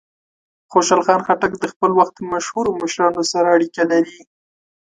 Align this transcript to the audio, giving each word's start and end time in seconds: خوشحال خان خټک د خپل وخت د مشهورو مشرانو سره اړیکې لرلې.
خوشحال 0.71 1.01
خان 1.05 1.21
خټک 1.27 1.51
د 1.57 1.63
خپل 1.73 1.91
وخت 1.99 2.13
د 2.17 2.21
مشهورو 2.33 2.77
مشرانو 2.81 3.21
سره 3.31 3.47
اړیکې 3.55 3.83
لرلې. 3.91 4.23